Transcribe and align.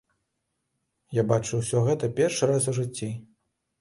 Я 1.19 1.25
бачу 1.31 1.53
ўсё 1.61 1.77
гэта 1.91 2.11
першы 2.21 2.43
раз 2.53 2.63
у 2.73 2.75
жыцці. 2.79 3.11